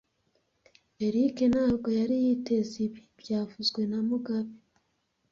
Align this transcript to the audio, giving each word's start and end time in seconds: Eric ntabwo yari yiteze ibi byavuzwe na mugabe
Eric 1.05 1.37
ntabwo 1.53 1.87
yari 1.99 2.15
yiteze 2.25 2.75
ibi 2.85 3.01
byavuzwe 3.19 3.81
na 3.91 3.99
mugabe 4.07 4.53